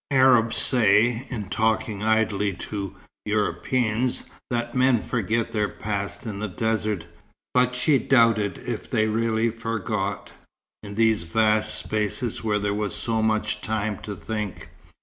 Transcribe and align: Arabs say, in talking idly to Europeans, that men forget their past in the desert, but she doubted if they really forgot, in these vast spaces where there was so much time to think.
Arabs 0.09 0.55
say, 0.57 1.27
in 1.29 1.47
talking 1.47 2.01
idly 2.01 2.53
to 2.53 2.95
Europeans, 3.27 4.23
that 4.49 4.73
men 4.73 4.99
forget 4.99 5.51
their 5.51 5.69
past 5.69 6.25
in 6.25 6.39
the 6.39 6.47
desert, 6.47 7.05
but 7.53 7.75
she 7.75 7.99
doubted 7.99 8.57
if 8.65 8.89
they 8.89 9.05
really 9.07 9.51
forgot, 9.51 10.31
in 10.81 10.95
these 10.95 11.21
vast 11.21 11.75
spaces 11.77 12.43
where 12.43 12.57
there 12.57 12.73
was 12.73 12.95
so 12.95 13.21
much 13.21 13.61
time 13.61 13.95
to 13.99 14.15
think. 14.15 14.69